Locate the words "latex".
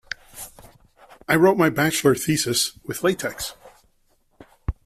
3.03-3.53